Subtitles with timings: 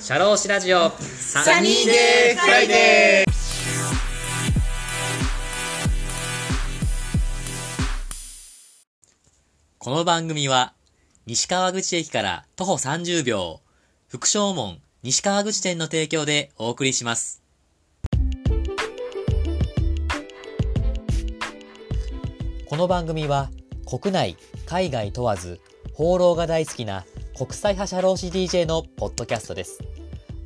[0.00, 0.90] シャローシラジオ。
[0.90, 3.32] サニーデーフライデー。
[9.78, 10.72] この番組は
[11.26, 13.60] 西川口駅から徒歩30秒。
[14.08, 17.40] 福正門西川口店の提供でお送りします。
[22.66, 23.52] この番組は
[23.86, 24.36] 国内
[24.66, 25.60] 海外問わず
[25.94, 27.04] 放浪が大好きな
[27.36, 29.80] 国際派社労士 DJ のポッドキャストです。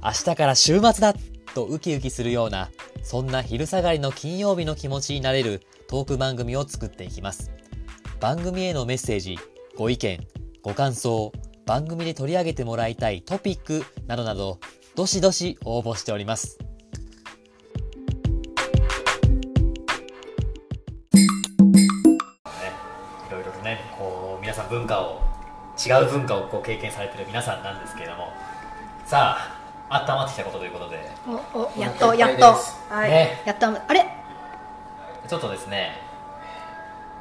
[0.03, 1.15] 明日から週末だ
[1.55, 2.69] とウキウキするような
[3.03, 7.53] そんな昼下がりの金曜日の気持ちになれるトーク番組を作っていきます。
[8.19, 9.39] 番組へのメッセージ
[9.77, 10.27] ご意見
[10.63, 11.31] ご感想
[11.65, 14.59] 番組で取り上げてもらいたいトピックなどなど
[14.97, 16.59] どしどし応募しております。
[23.29, 25.36] いろいろとねこう皆さん文化を
[25.77, 28.33] 違う文化をこう経験されてる皆さんなんですけれども。
[29.05, 29.37] さ
[29.89, 31.09] あ温まってきたことということで。
[31.55, 32.57] おおやっとやっと。
[32.89, 33.43] はい、ね。
[33.45, 34.07] やっとあれ？
[35.29, 36.01] ちょっとですね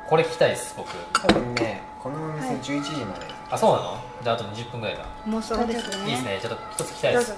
[0.07, 0.89] これ聞きたいです僕。
[1.21, 2.55] 多分ねこのお店はい。
[2.57, 3.97] 11時まで、あそうなの？
[4.23, 5.05] じゃああと20分ぐらいだ。
[5.25, 6.05] もうそうですね。
[6.05, 6.39] いいですね。
[6.41, 7.35] ちょっと一つ聞きたいです。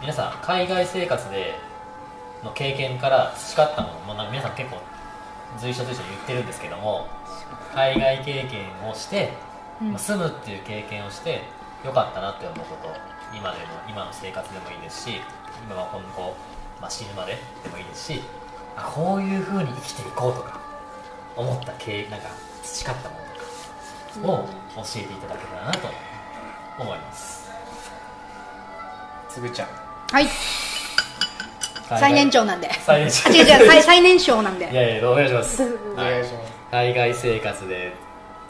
[0.00, 1.54] 皆さん海外生活で
[2.42, 3.98] の経験から培ったもの。
[4.00, 4.78] もうなんか皆さん結構
[5.58, 7.06] 随所随所に言ってるんですけども。
[7.74, 9.32] 海外経験をして、
[9.84, 9.92] うん。
[9.92, 11.42] まあ住むっていう経験をして
[11.84, 12.88] よかったなって思うこと
[13.36, 15.20] 今でも今の生活でもいいですし
[15.66, 16.34] 今は今後、
[16.80, 18.22] まあ、死ぬまででもいいですし
[18.76, 20.60] あこういうふうに生きていこうとか
[21.36, 22.28] 思った経なんか
[22.62, 23.22] 培ったもの
[24.14, 25.88] とかを教えていただけたらなと
[26.78, 27.50] 思います。
[29.28, 29.68] つぶちゃん。
[30.12, 30.26] はい。
[31.98, 32.70] 最年長なんで。
[32.84, 33.30] 最年長。
[33.30, 34.70] あ違う違う最最年少なんで。
[34.70, 35.62] いやいやお願いします。
[35.62, 37.92] お願いします、海外生活で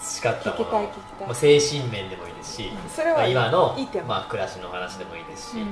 [0.05, 0.93] 培ったもの。
[1.21, 5.67] まあ、精神面でもいいですし、それはまあ、今のまあ、暮らしの話でもいいですし、うん。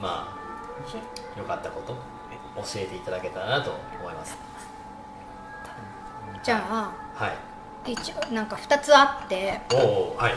[0.00, 0.40] まあ
[1.36, 1.94] 良かったこと
[2.56, 4.36] 教えていただけたらなと思います。
[6.42, 7.28] じゃあは
[7.86, 7.92] い。
[7.92, 10.34] 一応なんか2つあって、おおはい。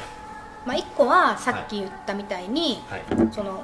[0.65, 3.03] まあ、1個はさっき言ったみたいに、はい。
[3.31, 3.63] その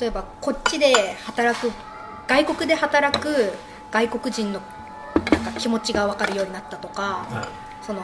[0.00, 1.70] 例えばこっちで働く
[2.26, 3.52] 外国で働く
[3.90, 4.60] 外国人の
[5.30, 7.84] なんか気持ちが分かるようになったとか、はい。
[7.84, 8.02] その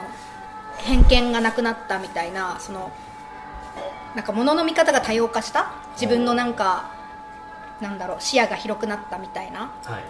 [0.79, 2.93] 偏見がなくなったみたいなその
[4.15, 5.73] なんか物の見方が多様化した？
[5.95, 6.91] 自分のなんか
[7.81, 9.73] なんだろう視野が広くなったみたいな？
[9.85, 10.05] はい。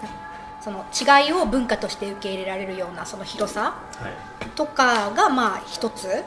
[0.61, 3.77] その違いを文化として受け入れられるようなその広さ？
[4.01, 4.51] はい。
[4.51, 6.09] とかがまあ一つ。
[6.09, 6.25] う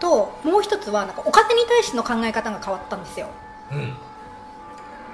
[0.00, 3.28] ともう一つはなんかお金に対しての考え方が変わったんですよ。
[3.70, 3.94] うん。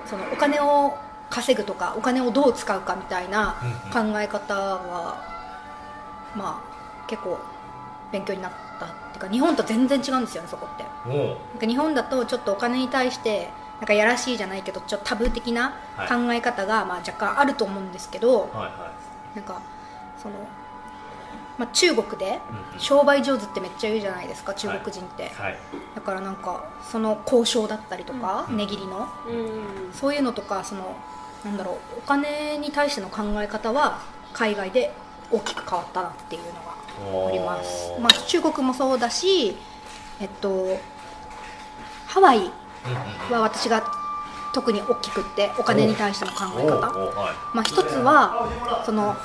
[0.07, 0.97] そのお金を
[1.31, 5.22] 稼ぐとかお金をどう使うかみたいなうん考え方は
[6.34, 7.39] まあ結構
[8.12, 10.84] 勉強になったっていうか日本と全然違うんですよねそこって。
[11.09, 13.50] なんか日本だとちょっとお金に対して
[13.81, 16.09] なんかやらしいじゃないけどちょっとタブー的なはい。
[16.09, 18.93] 考え方がまあ若干あると思うんですけど、はいは
[19.34, 19.60] なんか
[20.21, 20.34] その、
[21.59, 22.39] まあ、中国で
[22.79, 25.59] 商売上手ってめっちゃ言うじゃないですか中国人って、はい。
[25.95, 29.09] だからなんかその交渉だったりとか、うん値切りの。
[29.29, 30.97] うんそういうのとかその
[31.45, 34.01] なんだろうお金に対しての考え方は
[34.33, 34.93] 海外で
[35.31, 37.93] 大きく変わったなっていうのがあります。
[38.01, 39.57] まあ、中国もそうだし
[40.21, 40.79] えっと
[42.07, 42.51] ハワイ
[43.31, 43.85] は私が
[44.53, 47.35] 特に大きくってお金に対しての考えお方おはい。
[47.55, 48.49] まあ、一つは
[48.87, 49.17] その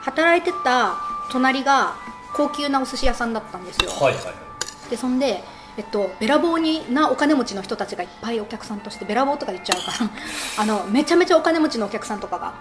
[0.00, 0.96] 働いてた
[1.30, 1.94] 隣が
[2.32, 3.90] 高級なお寿司屋さんだったんですよ。
[3.90, 4.90] はいはいはい。
[4.90, 5.42] でそんで、
[5.76, 10.10] えっと、べらぼうになお金持ちの人たちがいっぱいお客さんとしてべらぼうとか言っちゃうから
[10.62, 12.52] あのめちゃめちゃお金持ちのお客さんとかが。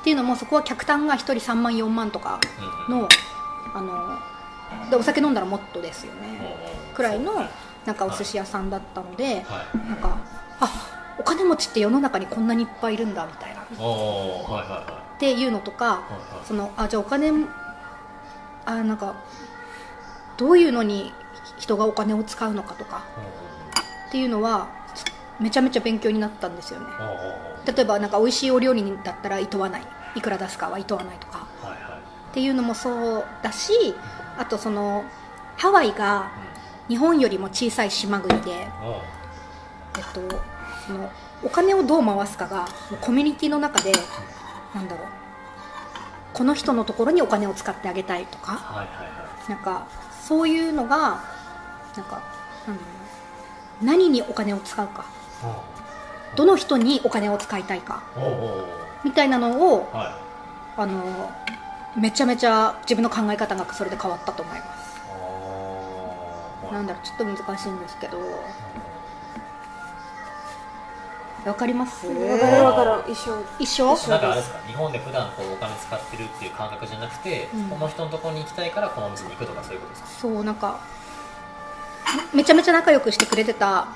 [0.00, 2.40] っていうのもそこは客単が1人3万4万とか
[2.88, 3.06] の
[3.74, 4.18] あの
[4.88, 6.56] でお酒飲んだらもっとですよおね
[6.90, 7.46] おくらいの
[7.84, 9.88] なんかお寿司屋さんだったのではい。
[9.88, 10.16] なんか
[10.60, 10.70] あ
[11.18, 13.60] お金持ちって世の中にこんなにいっぱいいるんだみたいな。
[13.60, 16.00] っていうのとか
[16.48, 17.30] そのあじゃあお金
[18.64, 19.14] あなんか
[20.36, 21.12] どういうのに
[21.58, 23.04] 人がお金を使うのかとか
[24.08, 24.68] っていうのは
[25.38, 26.86] めちゃめちゃ勉強になったんですよね。
[27.66, 29.82] 例えばなんか美味しいお料理だったらいとわない
[30.16, 31.46] いくら出すかはいとわないとか。
[31.62, 32.00] はいはい。
[32.30, 33.72] っていうのもそうだし
[34.38, 35.04] あとその
[35.56, 36.30] ハワイが
[36.88, 38.68] 日本よりも小さい島国で、えっ
[40.14, 40.42] と、
[40.86, 41.10] その
[41.44, 42.66] お金をどう回すかが
[43.00, 43.92] コミュニティの中で
[44.74, 45.08] なんだろう
[46.32, 48.52] この人のところにお金を使ってあげたいとか。
[48.52, 49.02] はいはいは
[49.48, 49.50] い。
[49.50, 49.86] なんか
[50.22, 51.22] そういうのが
[51.96, 52.22] なんか
[52.66, 52.78] なん
[53.82, 55.04] 何にお金を使うか。
[56.36, 58.02] どの人にお金を使いたいか。
[59.02, 60.16] みたいなのをは
[60.76, 60.80] い。
[60.80, 61.30] あの
[61.96, 65.00] めちゃめちゃ自分の考え方がそれで変わったと思います。
[66.72, 68.18] なんだろうちょっと難しいんですけど
[71.50, 72.06] わかります？
[72.06, 73.12] わかるわかる。
[73.12, 73.42] 一緒。
[73.58, 73.86] 一緒？
[74.08, 74.58] なんかあれですか？
[74.66, 77.64] 日本で普段こうお金使ってるっていう感覚じゃなくて、うん。
[77.64, 80.80] この人のところに行きたいからこのお店に行くとかそういうことですか、そうなんか
[82.32, 83.88] めちゃめちゃ仲良くしてくれてた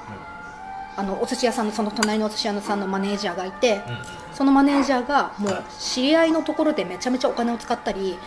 [0.97, 3.93] あのお寿司屋さんのその隣のお寿司屋さんのマネージャーがいて、うん。
[3.95, 3.99] うん
[4.35, 5.63] そのマネージャーがもうはい。
[5.79, 8.19] 知り合いのところでめちゃめちゃお金を使ったり、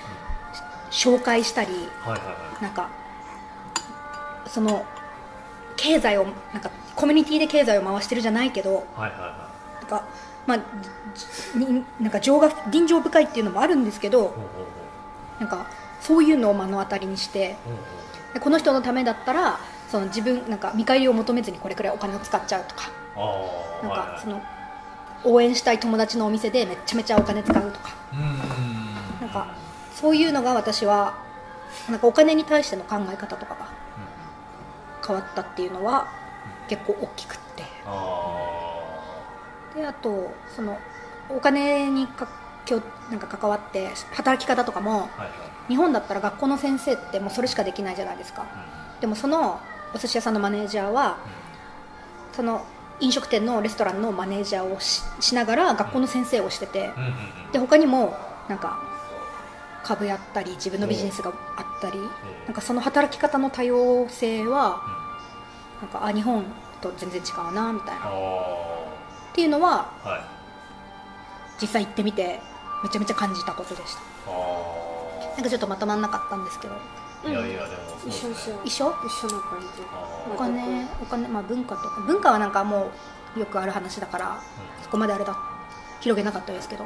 [0.89, 2.63] 紹介したりはいはいはい。
[2.63, 2.89] なんか
[4.47, 4.85] その
[5.87, 9.49] 経済をなんかコミュニティで経済を回してるじゃないけどはいはいは
[9.79, 10.03] なんか
[10.45, 10.59] まあ
[12.01, 14.35] なんか情が臨場深いっていうのもあるんですけど
[15.39, 15.67] なんか
[16.01, 17.55] そういうのを目の当たりにして
[18.33, 22.91] でこの人のためだったらその自分なんか見返りを求めずにこれくらいお金を使っちゃうとか
[23.81, 24.41] なんかその
[25.23, 27.89] 応援したい友達のお店でめちゃめちゃお金使うとか。
[29.21, 29.47] なんか
[29.93, 31.17] そういうのが私は
[31.89, 33.86] なんかお金に対しての考え方とかが
[35.07, 36.07] 変わったっていうのは
[36.67, 37.63] 結構大きくって。
[37.85, 38.67] あ
[39.75, 40.77] であとその
[41.29, 42.27] お金にか
[42.65, 45.09] きょなんか関わって働き方とかも
[45.67, 48.45] 日本だったら学校の先生ってもうそれしかできないじゃないですか。
[48.99, 49.59] でもその
[49.93, 51.17] お寿司屋さんのマネージャーは
[52.33, 52.65] その
[52.99, 56.89] 飲食店のレストランのマネージャーをししながら学校の先生をしてて
[57.51, 58.17] で他にも
[58.49, 58.81] なんか
[59.87, 61.97] 株やったり自分のビジネスがあったり
[62.45, 64.81] なんかその働き方の多様性は
[65.81, 66.43] なんかあ日本
[66.81, 68.01] と全然違うなみたいな。
[68.01, 68.87] っあ
[69.33, 70.21] ていうのはあはい。
[71.61, 72.41] 実際行ってみて
[72.83, 74.01] めちゃめちゃ感じたことでした。
[74.27, 74.31] あ
[75.35, 76.73] なんかちょっとまとまんなかったんですけど。
[76.73, 78.51] あいやいやでも一緒一緒。
[78.65, 78.93] 一緒？
[79.05, 79.67] 一緒な感じ。
[80.33, 80.87] お金？
[81.01, 81.27] お金？
[81.29, 82.01] まあ文化とか。
[82.01, 82.91] 文化はなんかも
[83.35, 84.41] うよくある話だから
[84.83, 85.37] そこまであれだ
[86.01, 86.85] 広げなかったですけど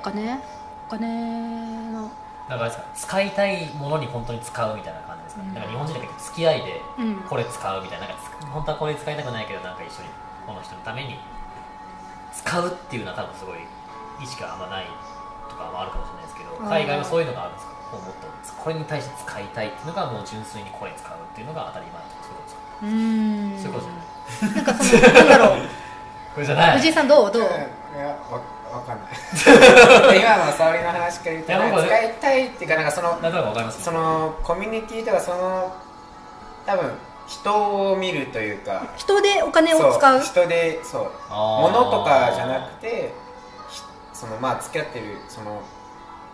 [0.00, 0.40] お金？
[0.88, 2.08] お金の。
[2.48, 5.54] なんかあれですか使いたいものに本当に使うみたいな感じですか、うん。
[5.54, 7.16] なんか日本人だけど付き合いでうん。
[7.28, 10.08] これ使うみたいななんかつ本当はこれ使いたくないけどなんか一緒に
[10.46, 11.18] この人のために
[12.32, 13.58] 使うっていうのは多分すごい
[14.22, 14.86] 意識があんまない
[15.48, 17.72] とかもあるかもしれないですけど海外はそういうのがあるんですか？
[17.92, 18.26] こうもっと。
[18.58, 23.92] これに対して使いたいっていうのがもう純粋にこれ使うっていうのが当たり前とかそういうことで
[24.50, 24.50] すか？
[24.50, 25.14] そういうことじゃない。
[25.14, 25.62] なんかそのなんだろう。
[26.34, 26.78] これじゃない。
[26.78, 27.30] 藤井さんどう？
[27.32, 27.42] どう？
[27.42, 28.18] いや
[28.70, 29.08] わわかんない。
[30.20, 33.82] 今の沙織の話から言うといや僕は使いたいっていうかなんかそのなんとなくわかります。
[33.82, 35.72] そのコミュニティとかその
[36.66, 36.92] 多分
[37.26, 40.18] 人を見るというか人でお金を使う？
[40.22, 43.12] そう人でそう物とかじゃなくて
[43.70, 43.82] ひ
[44.12, 45.60] そのまあ付き合ってるその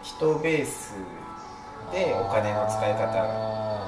[0.02, 0.94] 人ベース
[1.92, 3.02] でお金の使い方。
[3.12, 3.86] あ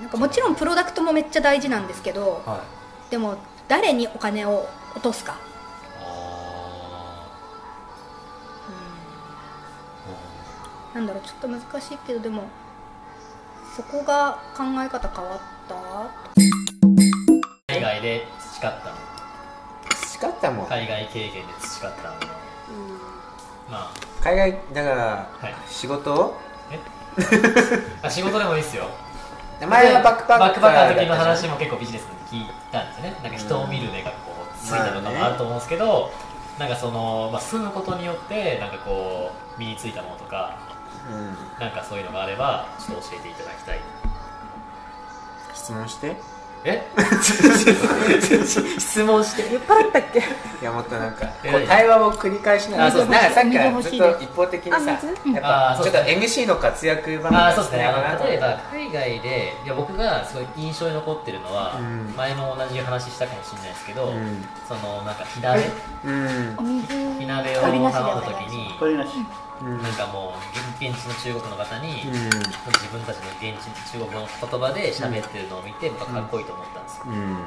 [0.00, 3.10] なんかもちろんプロダクトもめっちゃ大事なんですけどーはい。
[3.10, 3.34] でも
[3.66, 5.36] 誰にお金を落とすか
[10.98, 12.42] なんだろうちょっと難しいけどでも
[13.76, 15.74] そこが考え方変わった？
[15.76, 16.08] ー
[17.68, 20.66] 海外で培った培ったもん。
[20.66, 22.20] 海外経験で培ったもの
[23.70, 24.96] ま海外だから
[25.40, 25.54] はい。
[25.68, 26.34] 仕事？
[26.68, 26.80] あえ？
[28.02, 28.88] あ仕事でもいいですよ。
[29.64, 33.14] 前はバックパッカーバックパッカーの時の話も結構ビジネスで聞いたんですよね。
[33.22, 36.10] なんか人を見る目がこうついたとかもあると思うんですけど、
[36.58, 40.56] なんかその、まあ、住むことによってなんかこう身についたものとか
[41.10, 41.36] うん。
[41.60, 43.80] なんかそういうのがあればちょっと教えていただきたい。
[45.54, 46.16] 質問して？
[46.64, 46.82] え？
[48.78, 49.52] 質問して。
[49.52, 50.18] 酔っ払ったっけ？
[50.18, 50.22] い
[50.64, 54.98] やもっとなんかこえう対話を繰り返しながらあそうなんかさっきからずっと一方的にさやっ
[55.40, 57.84] ぱちょっと MC の活躍番あーそうですね。
[57.86, 62.12] あなの例えば海外でいや僕がすごい印象に残ってるのは、うん。
[62.16, 64.44] 前も同じ話したかもしれないですけど、うん。
[64.66, 65.62] そのなんか火鍋
[66.04, 66.54] うん。
[66.58, 77.14] お水火鍋を頼んだ時にこれなんかもう現現地の中国の方に、う自分たちの現地中国の言葉で喋ってるのを見て僕はかっこいいと思ったんですよ、ん。
[77.14, 77.38] うん。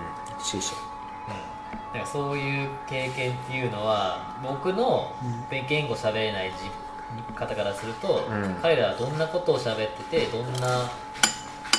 [1.94, 5.14] なんかそういう経験っていうのは僕の
[5.50, 6.70] 言語喋れないじ
[7.34, 8.56] 方からすると、うん。
[8.62, 10.90] 彼らはどんなことを喋っててどんな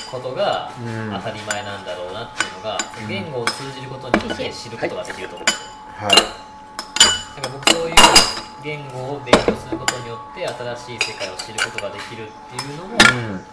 [0.09, 1.11] ことがうん。
[1.11, 6.11] 当たり前なんだろうなっていうのが、言語を通じることによって知ることができると思うんですよ、はい。
[6.15, 6.42] なんか僕そういう
[8.63, 13.45] 言語を勉強することによって新しい世界を知ることができるっていうのも、うん。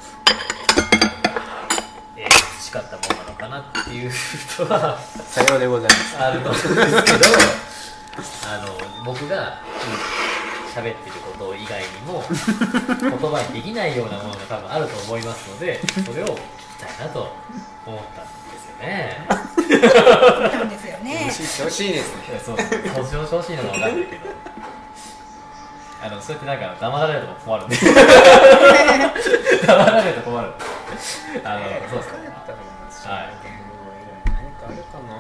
[2.17, 4.11] えー培ったものなのかなっていう
[4.57, 6.17] ことはさようでございます。
[6.17, 7.19] あると思うんですけど
[8.47, 9.59] あの僕が
[10.73, 16.39] 喋ってること以外にも言葉にできないようなものが多分あると思いますのでそれを聞き
[16.79, 17.33] たいなと
[17.87, 19.27] 思ったんですよね。
[20.53, 21.33] なんですよね。
[21.35, 22.41] てほしいですね。
[22.45, 24.31] そう調子いいのか分かんないけど
[26.03, 27.77] あのそうやってなんか黙られると困るんで。
[29.67, 30.53] 黙られると困る。
[31.45, 32.31] あのそうですね
[33.05, 33.29] はい
[34.27, 35.15] 何かあれるかな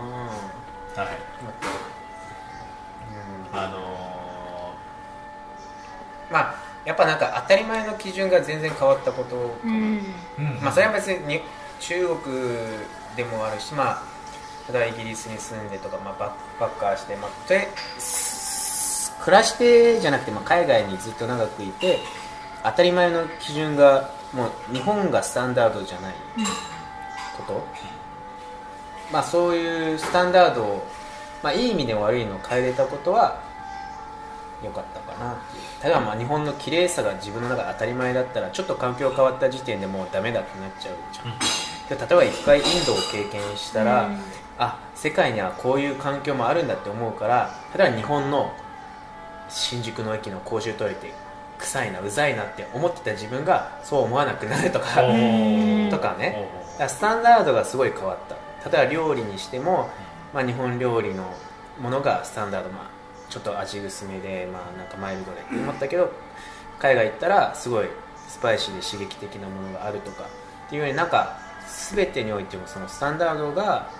[1.04, 1.14] はい。
[3.52, 3.58] うん。
[3.58, 4.74] あの
[6.30, 9.58] まあやっぱなんか当たり前の基準が全然変わったこと。
[9.64, 9.70] うん。
[9.70, 11.42] ーうんまあそれは別に
[11.78, 12.56] 中国
[13.16, 14.02] でもあるしまあ
[14.72, 17.30] 例えばイギリスに住んでとか、まあ、バックパッカーして、まあ、
[19.22, 21.98] 暮らしてじゃなくて、まあ、海外にずっと長くいて
[22.64, 26.14] 当たり前の基準がもう日本がスタンダードじゃない
[27.36, 27.64] こと、
[29.12, 30.86] まあそういうスタンダードを、
[31.42, 33.42] まあ、いい意味でも悪いのを変えれたことは
[34.62, 35.62] 良かったかなっていう。
[35.80, 44.18] ただまあ日本の綺麗さが自分の中で当たり前だったらちょっと環境変わった時点でもうダメだってなっちゃうじゃん、で例えば一回インドを経験したら、うん。
[44.58, 48.52] あ世界にはこういう環境もあるんだって思うから例えば日本の
[49.50, 51.12] 新宿の駅の公衆トイレって
[51.58, 54.86] 臭いなうざいなって思ってた自分がそう思わなくなるとか
[55.90, 56.48] とかね。
[56.88, 58.70] スタンダードがすごい変わった。
[58.70, 59.90] 例えば料理にしても、
[60.32, 61.34] まあ、日本料理の
[61.80, 66.10] ものがスタンダード、まあ、ちょっと味薄めで、まあ、なんかマイルドでって思ったけど
[66.78, 67.86] 海外行ったらすごい
[68.28, 70.24] スパイシーで刺激的なものがあるとか
[70.66, 71.38] っていうようになんか
[71.94, 73.90] 全てにおいてもそのスタンダードが、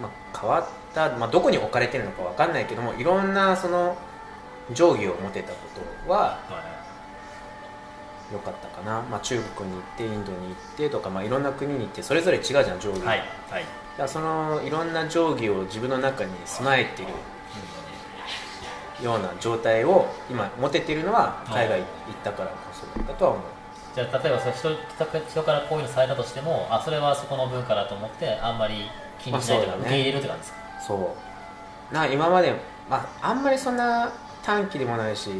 [0.00, 0.64] まあ、変わっ
[0.98, 3.96] た、まあ、どこに置かれてるのか分かんないけどもいろんなその
[4.74, 5.58] 定規を持てたこ
[6.06, 6.38] とはは
[8.30, 8.32] い。
[8.34, 13.18] 良かったかな、まあ、中国に行ってインドに行ってとか、まあ、いろんな国に行ってそれぞれ違うじゃん定規が、はい
[13.50, 13.64] はい。
[13.96, 17.08] らそのいろんな定規を自分の中に備えてる
[19.04, 21.86] ような状態を今持ててるのは海外行っ
[22.22, 23.42] たからこそだとは思う。
[23.94, 30.58] じゃあ例えばそれ人人からこういうのされたとしてもあそれはそこの文化だと思ってあんまり気にしないとか受け入れるって感じですか？
[30.86, 31.16] そ
[31.90, 31.94] う。
[31.94, 32.54] な今まで、
[32.88, 35.30] まあ、あんまりそんな短期でもないし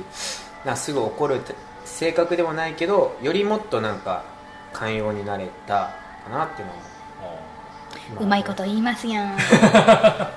[0.64, 1.40] なすぐ怒る
[1.84, 4.24] 性格でもないけどよりもっとなんか
[4.72, 6.78] 寛容になれたかなっていうのは。
[8.20, 9.24] うまいこと言いますやん。
[9.24, 10.32] うまいまあ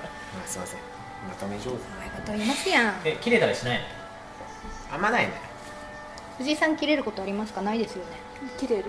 [0.46, 0.80] すいません。
[1.30, 1.78] まとめ上手こ
[2.26, 2.94] と言いますやん。
[3.06, 3.84] え切れたりしないの？
[4.96, 5.34] あんまないね。
[6.38, 7.62] 藤井さん切れることありますか？
[7.62, 8.12] ないですよね。
[8.58, 8.84] 切れる？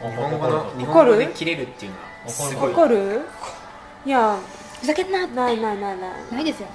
[0.00, 2.30] 日本語の日怒本語るで切れるっていうのは。
[2.30, 3.20] すごい怒る？
[4.06, 4.38] いや
[4.80, 5.34] ふざけんなって。
[5.34, 6.10] ないないないない。
[6.32, 6.66] ないですよ。
[6.68, 6.74] ね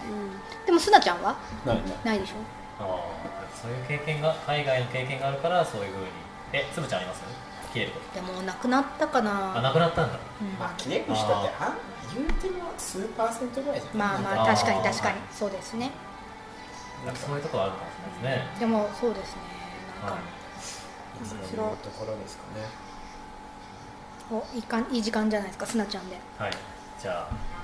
[0.63, 1.35] うでもすなちゃんは？
[1.65, 1.81] ないね。
[2.03, 2.35] ないでしょ？
[2.83, 2.88] ああ
[3.55, 6.05] そういう経験が海外の経験があるからそういうふうに。
[6.53, 7.24] えつぶちゃんあります？
[7.74, 10.19] 切れるこでもなくなったかとあななくなったんだ。
[10.41, 10.47] うん。
[10.59, 11.25] まあ切れる人って
[11.59, 11.75] あ
[12.15, 15.17] 言うても数パーセントぐらいじゃんまあまあ確かに確かに。
[15.31, 15.91] そうですね。
[17.05, 18.59] なんかそういうところあるかもしれないですね。
[18.59, 19.41] でもそうですね。
[20.01, 20.24] なんか、はい。
[21.25, 22.65] そういうところですかね。
[24.31, 26.17] おいいかんいい時間じゃないですかすなちゃんで。
[26.39, 26.51] はい。
[27.00, 27.54] じゃん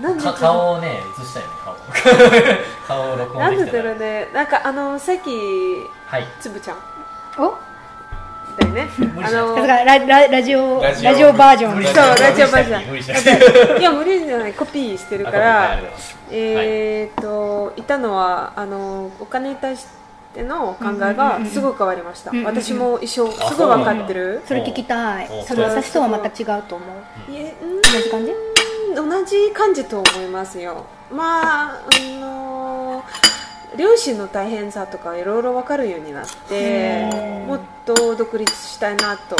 [0.00, 1.74] なんで顔をね映したいね顔
[2.86, 5.30] 顔を録なんでだろ音できたらうねなんかあのさっき
[6.06, 6.26] はい。
[6.40, 6.76] つぶちゃん。
[7.38, 7.54] お？
[8.58, 8.88] だよね。
[9.22, 11.84] あのだからラララジオララジオバージョン。
[11.84, 13.80] そうラジオバージョン。
[13.80, 13.82] い。
[13.82, 14.52] や無理じゃない。
[14.54, 15.78] コピーしてるかあら
[16.30, 19.86] えーっといたのはあのお金に対し
[20.34, 22.32] ての考えがすごく変わりました。
[22.32, 22.56] うんうんうん。
[22.60, 24.42] 私も一緒あすごい分かってる。
[24.46, 25.28] それ聞きたい。
[25.30, 26.84] おそれ私とはまた違うと思
[27.28, 27.32] う。
[27.32, 28.49] いえ同じ感じうん
[28.94, 30.84] 同じ感じと思いますよ。
[31.10, 33.04] まああの
[33.76, 39.36] 両親の大変さとかいろいろ分かるようになってうんもっと独立したいなと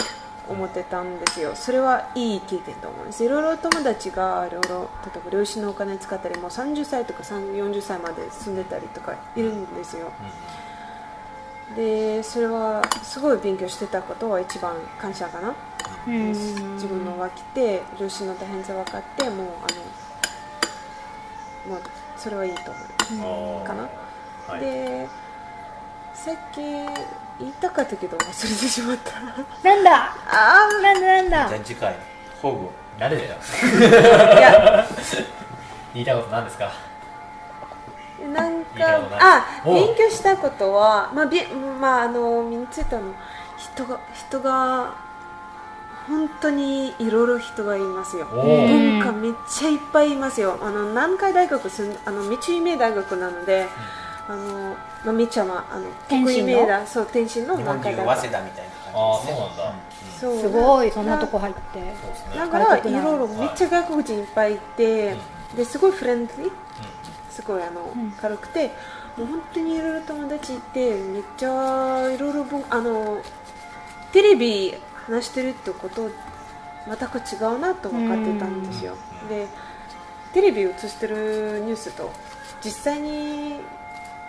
[0.49, 1.53] 思ってたんですよ。
[1.55, 3.25] それはいい経験と思います。
[3.25, 10.11] いろいろ友達がいろいろ例えば両親のお金使ったりもう30歳とか3 40歳まで住んでたりとかいるんですよ。
[11.77, 15.49] でそれはすごい勉強してたことは一番感謝かな。
[15.49, 15.55] うん
[16.07, 19.47] 自分のが来て両親の大変さ分かってもう
[21.67, 21.83] あのもう
[22.17, 22.73] それはいいと
[23.13, 23.89] 思うかな、
[24.49, 24.61] はい。
[24.61, 25.09] で
[26.15, 29.21] さっき言いたかったけど忘れてしまった。
[29.21, 30.15] なんだ？
[30.27, 31.49] あなんだなんだ？
[31.49, 31.97] じゃあ次回
[32.43, 33.37] 保護誰だよ。
[33.39, 34.87] あいや。
[35.95, 36.73] 言いたいこと何ですか？
[38.35, 43.15] なんかあお勉強したことはまあびまああの身についたの
[43.57, 44.95] 人が人が
[46.11, 48.27] 本当にいろいろ人がいますよ。
[48.27, 50.59] 文化めっちゃいっぱいいますよ。
[50.61, 53.69] あの南海大学住んあの道有名大学なので、
[54.29, 56.51] あのまあ、めっちゃ、まあ、あの天津の？
[56.51, 58.29] 有名だそう天津の南海大学。
[58.31, 59.33] 田みたいなああ感じですね。
[59.33, 59.75] そうなんだ。
[60.21, 60.39] そう。
[60.41, 61.95] すごいそんなとこ入って。
[62.37, 65.17] だからいろいろめっちゃ外国人いっぱいいて、
[65.57, 66.51] ですごいフレンドリー。
[67.31, 68.11] すごいあの、ん。
[68.21, 68.73] 軽くて
[69.17, 73.23] もう本当にいろいろ友達いてめっちゃいろいろ文あの
[74.13, 74.75] テレビ
[75.07, 76.11] 話してるってこと
[76.87, 78.97] 全く違うなと分かってたんですよ。
[79.23, 79.29] うん。
[79.29, 79.47] で
[80.33, 82.13] テレビ映してるニュースと
[82.65, 83.61] 実際に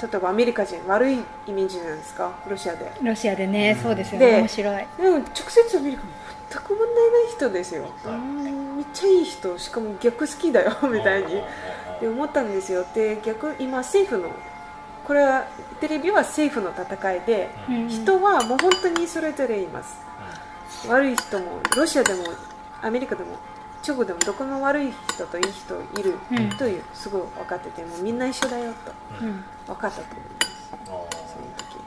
[0.01, 2.31] 例えばアメリカ人悪いイメージじゃないですか。
[2.49, 2.91] ロシアで。
[3.01, 4.25] ロシアでねそうですよね。
[4.25, 4.87] で面白い。
[4.97, 6.09] でも直接アメリカも
[6.49, 11.41] 全く問題ない人ですよ、うんめっちゃいい人しかも逆好きだよ みたいに。
[12.01, 12.83] で思ったんですよ。
[12.95, 14.29] で逆今政府の
[15.05, 15.45] これは
[15.79, 17.87] テレビは政府の戦いで、うん。
[17.87, 19.97] 人はもう本当にそれぞれいます、
[20.87, 22.23] 悪い人もロシアでも
[22.81, 23.37] アメリカでも
[23.83, 26.49] 中国でもどこも悪い人といい人いるうん。
[26.57, 28.91] というすごい分かっててもうみんな一緒だよと
[29.25, 29.43] うん。
[29.67, 30.03] 分かったと
[30.91, 31.77] 思いますその時。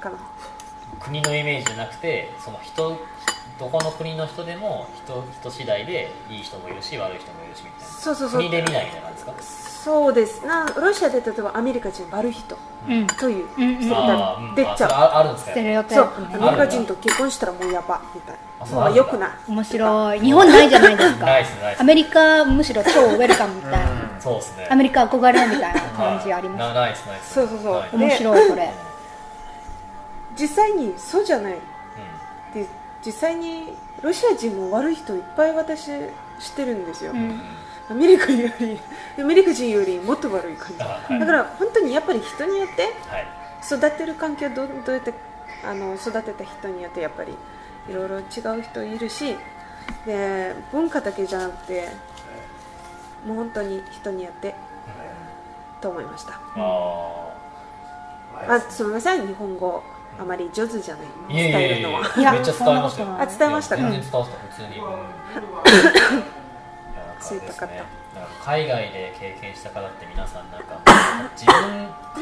[0.00, 0.16] かな。
[1.00, 2.98] 国のイメージじゃなくてその人
[3.58, 7.86] どこの国の人でも人人次第でいい人もいるし悪い人もいるしみたいな。
[7.86, 8.40] そうそうそう。
[8.40, 10.46] 国で見ないみたいな感じですそうです。
[10.46, 12.56] なロシアで例えばアメリカ人悪い人
[12.88, 13.06] うん。
[13.06, 14.90] といううんうんかステ出ちゃう。
[14.90, 15.50] あるんですか？
[15.52, 16.08] ステレオタそう。
[16.16, 18.40] アメリカ人と結婚したらもうやばみたいな。
[18.60, 18.96] まああそうなんだ。
[18.96, 19.30] よくない。
[19.48, 20.20] 面白い。
[20.20, 21.26] 日本ないじゃないですか。
[21.80, 23.80] アメリカむしろ超ウェルカムみたいな。
[24.20, 24.66] そうですね。
[24.70, 27.98] アメリカ憧れみたいな感じありはいまな ないですないそうそうそう。
[27.98, 28.72] 面白いそれ。
[30.38, 32.62] 実際にそうじゃないうん。
[32.62, 32.66] で
[33.04, 35.96] 実際にロシア人も悪い人いっぱい私知っ
[36.56, 37.40] てるんですよ、うん。
[37.90, 38.80] アメリカより
[39.18, 41.18] アメリカ人よりもっと悪い感じあはい。
[41.20, 43.26] だから本当にやっぱり人によってはい。
[43.64, 45.14] 育てる環境どうどうやって
[45.64, 47.32] あの育てた人によってやっぱり
[47.88, 49.36] いろいろ違う人いるし
[50.06, 51.88] で文化だけじゃなくて
[53.26, 54.54] もう本当に人によって
[55.80, 56.40] と思いました。
[56.56, 57.28] あ
[58.48, 59.82] あすみません日本語
[60.18, 61.06] あまり上手じゃない。
[61.28, 62.00] 伝えるのは。
[62.16, 63.82] いやえめっちゃ伝わりましたあ伝えましたか？
[63.82, 64.74] 伝わった普通に。
[67.20, 67.66] そういう方。
[67.66, 70.76] なんか海外で経験した方って皆さんなんか
[71.34, 72.20] 自分か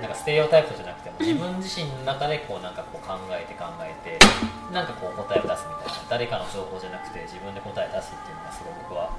[0.00, 4.16] なんかステレオタイプじゃなくても自分自身の中でこうなんかこう考えて考えて
[4.72, 9.10] なんかこう答えを出すみたいな誰かの情報じゃなくて自分で答え出すっていうのがすごい僕は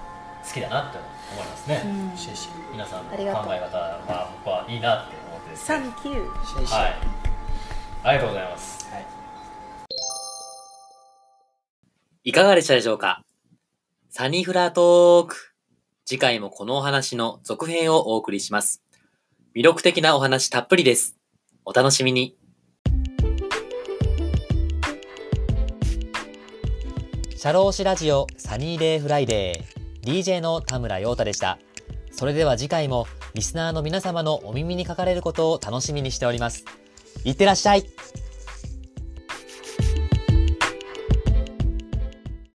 [0.47, 0.99] 好きだなって
[1.35, 2.15] 思いますね、うん。
[2.71, 3.25] 皆さんの考え
[3.59, 6.65] 方は僕はいいなって思ってですサねンキュー。
[6.71, 6.95] はい
[8.07, 9.05] ありがとうございますはい
[12.29, 13.23] いかがでしたでしょうか？
[14.09, 15.53] サニーフラートーク。
[16.05, 18.83] 次回もこのお話の続編をお送りします。
[19.55, 21.15] 魅力的なお話たっぷりです。
[21.65, 22.37] お楽しみに。
[27.35, 31.57] シャローシラジオサニーデイフライデー DJ の田村陽太でした。
[32.11, 36.65] それでは次回もリスナーの皆様のお耳にかかれることを楽しみにしております。
[37.23, 37.89] いってらっしゃい。